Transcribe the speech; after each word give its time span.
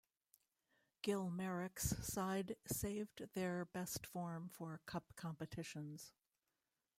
Gil 1.03 1.29
Merrick's 1.29 1.93
side 2.03 2.55
saved 2.65 3.21
their 3.35 3.65
best 3.65 4.07
form 4.07 4.49
for 4.49 4.81
cup 4.87 5.13
competitions. 5.15 6.11